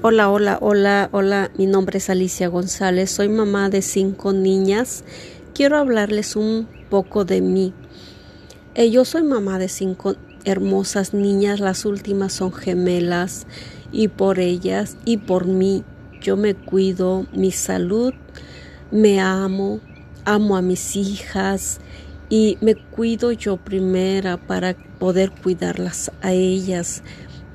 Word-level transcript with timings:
Hola, 0.00 0.30
hola, 0.30 0.56
hola, 0.62 1.10
hola, 1.12 1.50
mi 1.58 1.66
nombre 1.66 1.98
es 1.98 2.08
Alicia 2.08 2.48
González, 2.48 3.10
soy 3.10 3.28
mamá 3.28 3.68
de 3.68 3.82
cinco 3.82 4.32
niñas. 4.32 5.04
Quiero 5.52 5.76
hablarles 5.76 6.36
un 6.36 6.66
poco 6.88 7.26
de 7.26 7.42
mí. 7.42 7.74
Eh, 8.74 8.90
yo 8.90 9.04
soy 9.04 9.24
mamá 9.24 9.58
de 9.58 9.68
cinco 9.68 10.16
hermosas 10.46 11.12
niñas, 11.12 11.60
las 11.60 11.84
últimas 11.84 12.32
son 12.32 12.50
gemelas 12.50 13.46
y 13.92 14.08
por 14.08 14.38
ellas 14.38 14.96
y 15.04 15.18
por 15.18 15.46
mí 15.46 15.84
yo 16.22 16.38
me 16.38 16.54
cuido, 16.54 17.26
mi 17.34 17.50
salud, 17.50 18.14
me 18.90 19.20
amo, 19.20 19.80
amo 20.24 20.56
a 20.56 20.62
mis 20.62 20.96
hijas 20.96 21.78
y 22.30 22.56
me 22.62 22.74
cuido 22.74 23.32
yo 23.32 23.58
primera 23.58 24.38
para 24.38 24.74
poder 24.98 25.30
cuidarlas 25.30 26.10
a 26.22 26.32
ellas, 26.32 27.02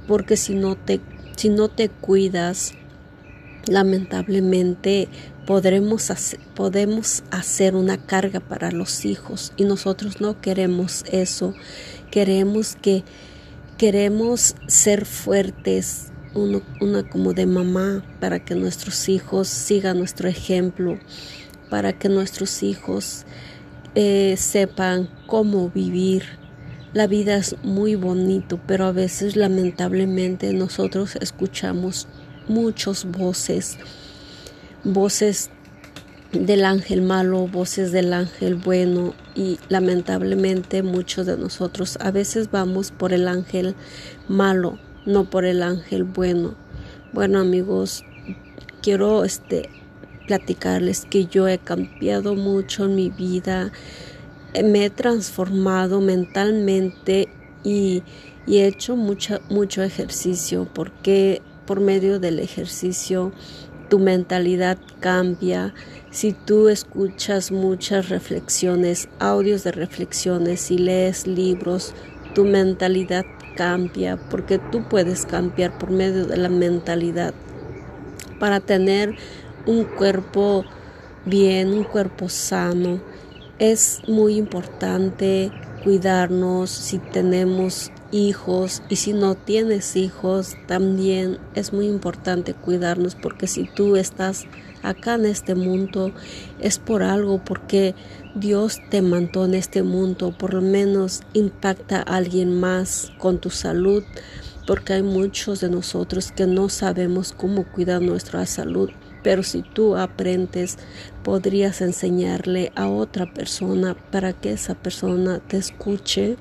porque 0.07 0.37
si 0.37 0.53
no 0.53 0.75
te 0.75 1.01
si 1.39 1.47
no 1.47 1.69
te 1.69 1.87
cuidas, 1.87 2.73
lamentablemente 3.65 5.07
podremos 5.47 6.11
podemos 6.53 7.23
hacer 7.31 7.75
una 7.75 7.97
carga 7.97 8.41
para 8.41 8.71
los 8.71 9.05
hijos 9.05 9.53
y 9.55 9.63
nosotros 9.63 10.19
no 10.19 10.41
queremos 10.41 11.05
eso. 11.09 11.53
Queremos 12.11 12.75
que 12.75 13.05
queremos 13.77 14.57
ser 14.67 15.05
fuertes, 15.05 16.11
una 16.33 17.09
como 17.09 17.31
de 17.31 17.45
mamá, 17.45 18.03
para 18.19 18.43
que 18.43 18.55
nuestros 18.55 19.07
hijos 19.07 19.47
sigan 19.47 19.97
nuestro 19.97 20.27
ejemplo, 20.27 20.99
para 21.69 21.97
que 21.97 22.09
nuestros 22.09 22.63
hijos 22.63 23.25
eh, 23.95 24.35
sepan 24.37 25.09
cómo 25.25 25.69
vivir 25.69 26.38
la 26.93 27.07
vida 27.07 27.37
es 27.37 27.55
muy 27.63 27.95
bonito, 27.95 28.59
pero 28.65 28.85
a 28.85 28.91
veces 28.91 29.35
lamentablemente 29.35 30.51
nosotros 30.53 31.15
escuchamos 31.17 32.07
muchas 32.47 33.05
voces, 33.05 33.77
voces 34.83 35.51
del 36.31 36.65
ángel 36.65 37.01
malo, 37.01 37.47
voces 37.47 37.91
del 37.91 38.13
ángel 38.13 38.55
bueno 38.55 39.13
y 39.35 39.59
lamentablemente 39.69 40.83
muchos 40.83 41.25
de 41.25 41.37
nosotros 41.37 41.97
a 42.01 42.11
veces 42.11 42.51
vamos 42.51 42.91
por 42.91 43.13
el 43.13 43.27
ángel 43.27 43.75
malo, 44.27 44.79
no 45.05 45.29
por 45.29 45.45
el 45.45 45.63
ángel 45.63 46.03
bueno. 46.03 46.55
Bueno 47.13 47.39
amigos, 47.39 48.03
quiero 48.81 49.23
este 49.23 49.69
platicarles 50.27 51.05
que 51.09 51.25
yo 51.25 51.47
he 51.47 51.57
cambiado 51.57 52.35
mucho 52.35 52.85
en 52.85 52.95
mi 52.95 53.09
vida 53.09 53.71
me 54.53 54.85
he 54.85 54.89
transformado 54.89 56.01
mentalmente 56.01 57.29
y, 57.63 58.03
he 58.47 58.65
hecho 58.65 58.95
mucho, 58.95 59.39
mucho 59.49 59.83
ejercicio 59.83 60.67
porque 60.73 61.41
por 61.67 61.81
medio 61.81 62.19
del 62.19 62.39
ejercicio 62.39 63.31
tu 63.89 63.99
mentalidad 63.99 64.77
cambia. 64.99 65.73
Si 66.09 66.33
tú 66.33 66.67
escuchas 66.69 67.51
muchas 67.51 68.09
reflexiones, 68.09 69.07
audios 69.19 69.63
de 69.63 69.71
reflexiones 69.71 70.71
y 70.71 70.79
lees 70.79 71.27
libros, 71.27 71.93
tu 72.33 72.43
mentalidad 72.43 73.25
cambia 73.55 74.17
porque 74.17 74.57
tú 74.57 74.83
puedes 74.89 75.25
cambiar 75.25 75.77
por 75.77 75.91
medio 75.91 76.25
de 76.25 76.37
la 76.37 76.49
mentalidad 76.49 77.33
para 78.39 78.59
tener 78.59 79.15
un 79.67 79.83
cuerpo 79.83 80.65
bien, 81.25 81.73
un 81.73 81.83
cuerpo 81.83 82.29
sano 82.29 82.99
es 83.59 84.01
muy 84.07 84.37
importante 84.37 85.51
cuidarnos 85.83 86.69
si 86.69 86.97
tenemos 86.97 87.91
hijos 88.11 88.81
y 88.89 88.95
si 88.95 89.13
no 89.13 89.35
tienes 89.35 89.97
hijos 89.97 90.55
también 90.65 91.37
es 91.55 91.73
muy 91.73 91.87
importante 91.87 92.53
cuidarnos 92.53 93.15
porque 93.15 93.47
si 93.47 93.69
tú 93.75 93.97
estás 93.97 94.45
acá 94.81 95.15
en 95.15 95.25
este 95.25 95.55
mundo 95.55 96.13
es 96.59 96.79
por 96.79 97.03
algo 97.03 97.43
porque 97.43 97.95
Dios 98.33 98.79
te 98.89 99.01
mandó 99.01 99.45
en 99.45 99.53
este 99.53 99.83
mundo 99.83 100.33
por 100.37 100.53
lo 100.53 100.61
menos 100.61 101.21
impacta 101.33 101.97
a 101.97 102.15
alguien 102.15 102.59
más 102.59 103.11
con 103.17 103.39
tu 103.39 103.49
salud 103.49 104.03
porque 104.65 104.93
hay 104.93 105.03
muchos 105.03 105.59
de 105.59 105.69
nosotros 105.69 106.31
que 106.31 106.47
no 106.47 106.69
sabemos 106.69 107.33
cómo 107.33 107.65
cuidar 107.65 108.01
nuestra 108.01 108.45
salud 108.45 108.89
pero 109.23 109.43
si 109.43 109.61
tú 109.61 109.95
aprendes, 109.95 110.77
podrías 111.23 111.81
enseñarle 111.81 112.71
a 112.75 112.87
otra 112.87 113.33
persona 113.33 113.95
para 114.11 114.33
que 114.33 114.53
esa 114.53 114.75
persona 114.75 115.39
te 115.39 115.57
escuche 115.57 116.37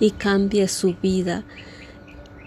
y 0.00 0.12
cambie 0.12 0.68
su 0.68 0.94
vida. 1.02 1.44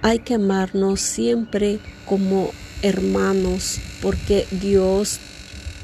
Hay 0.02 0.19
que 0.19 0.36
amarnos 0.36 1.02
siempre 1.02 1.80
como 2.06 2.52
hermanos 2.81 3.80
porque 4.02 4.48
Dios 4.52 5.19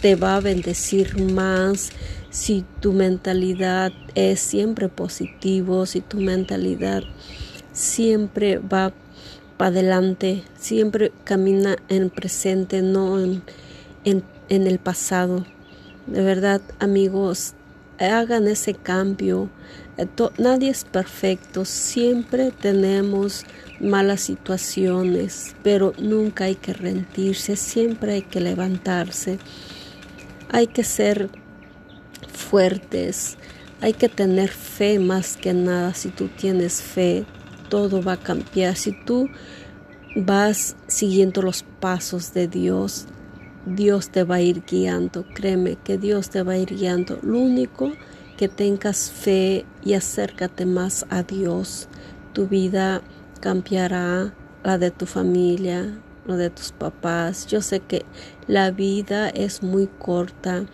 te 0.01 0.15
va 0.15 0.37
a 0.37 0.41
bendecir 0.41 1.19
más 1.19 1.89
si 2.29 2.65
tu 2.81 2.93
mentalidad 2.93 3.91
es 4.13 4.39
siempre 4.39 4.89
positivo, 4.89 5.85
si 5.85 6.01
tu 6.01 6.19
mentalidad 6.19 7.03
siempre 7.71 8.57
va 8.57 8.93
para 9.57 9.69
adelante, 9.69 10.43
siempre 10.57 11.11
camina 11.23 11.77
en 11.87 12.09
presente, 12.09 12.81
no 12.81 13.19
en, 13.19 13.41
en, 14.03 14.23
el 14.67 14.79
pasado. 14.79 15.45
De 16.07 16.21
verdad, 16.21 16.61
amigos, 16.79 17.53
hagan 17.99 18.47
ese 18.47 18.73
cambio. 18.73 19.49
Eh, 19.97 20.07
nadie 20.37 20.69
es 20.69 20.83
perfecto, 20.83 21.63
siempre 21.63 22.51
tenemos 22.51 23.45
malas 23.79 24.21
situaciones, 24.21 25.55
pero 25.63 25.93
nunca 25.97 26.45
hay 26.45 26.55
que 26.55 26.73
rendirse, 26.73 27.55
siempre 27.55 28.13
hay 28.13 28.21
que 28.23 28.41
levantarse. 28.41 29.39
Hay 30.51 30.67
que 30.67 30.83
ser 30.83 31.29
fuertes, 32.31 33.37
hay 33.81 33.93
que 33.93 34.09
tener 34.09 34.49
fe 34.49 34.99
más 34.99 35.37
que 35.37 35.53
nada. 35.53 35.93
Si 35.93 36.09
tú 36.09 36.27
tienes 36.27 36.81
fe, 36.81 37.25
todo 37.69 38.01
va 38.01 38.13
a 38.13 38.17
cambiar. 38.17 38.75
Si 38.75 38.91
tú 38.91 39.29
vas 40.15 40.75
siguiendo 40.87 41.41
los 41.41 41.63
pasos 41.63 42.33
de 42.33 42.47
Dios, 42.47 43.07
Dios 43.65 44.09
te 44.09 44.23
va 44.23 44.35
a 44.35 44.41
ir 44.41 44.63
guiando. 44.65 45.25
Créeme 45.33 45.77
que 45.83 45.97
Dios 45.97 46.29
te 46.29 46.43
va 46.43 46.53
a 46.53 46.57
ir 46.57 46.75
guiando. 46.75 47.19
Lo 47.21 47.39
único 47.39 47.91
que 48.37 48.47
tengas 48.47 49.09
fe 49.11 49.65
y 49.83 49.93
acércate 49.93 50.65
más 50.65 51.05
a 51.09 51.23
Dios. 51.23 51.87
Tu 52.33 52.47
vida 52.47 53.01
cambiará, 53.39 54.33
la 54.63 54.77
de 54.77 54.91
tu 54.91 55.05
familia, 55.05 55.99
la 56.25 56.35
de 56.37 56.49
tus 56.49 56.71
papás. 56.71 57.47
Yo 57.47 57.61
sé 57.61 57.79
que 57.79 58.05
la 58.47 58.71
vida 58.71 59.29
es 59.29 59.63
muy 59.63 59.87
corta. 59.87 60.65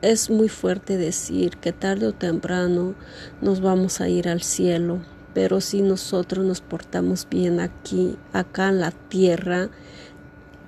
es 0.00 0.30
muy 0.30 0.48
fuerte 0.48 0.96
decir 0.96 1.56
que 1.58 1.72
tarde 1.72 2.06
o 2.06 2.12
temprano 2.12 2.94
nos 3.40 3.60
vamos 3.60 4.00
a 4.00 4.08
ir 4.08 4.28
al 4.28 4.42
cielo 4.42 5.00
pero 5.34 5.60
si 5.60 5.82
nosotros 5.82 6.44
nos 6.44 6.60
portamos 6.60 7.26
bien 7.30 7.60
aquí, 7.60 8.16
acá 8.32 8.68
en 8.68 8.80
la 8.80 8.90
tierra, 8.90 9.68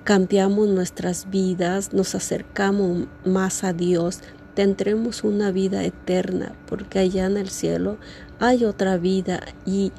cambiamos 0.03 0.67
nuestras 0.67 1.29
vidas, 1.29 1.93
nos 1.93 2.15
acercamos 2.15 3.07
más 3.25 3.63
a 3.63 3.73
Dios, 3.73 4.19
tendremos 4.55 5.23
una 5.23 5.51
vida 5.51 5.83
eterna, 5.83 6.53
porque 6.67 6.99
allá 6.99 7.25
en 7.25 7.37
el 7.37 7.49
cielo 7.49 7.97
hay 8.39 8.65
otra 8.65 8.97
vida 8.97 9.41
y, 9.65 9.91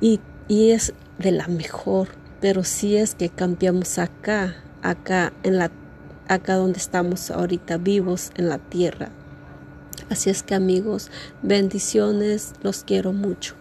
y, 0.00 0.20
y 0.48 0.70
es 0.70 0.92
de 1.18 1.32
la 1.32 1.48
mejor. 1.48 2.08
Pero 2.40 2.62
si 2.64 2.96
es 2.96 3.14
que 3.14 3.28
cambiamos 3.28 3.98
acá, 3.98 4.56
acá 4.82 5.32
en 5.42 5.58
la 5.58 5.70
acá 6.28 6.56
donde 6.56 6.78
estamos 6.78 7.30
ahorita 7.30 7.78
vivos 7.78 8.30
en 8.36 8.48
la 8.48 8.58
tierra. 8.58 9.08
Así 10.10 10.30
es 10.30 10.42
que 10.42 10.54
amigos, 10.54 11.10
bendiciones, 11.42 12.52
los 12.62 12.84
quiero 12.84 13.12
mucho. 13.12 13.54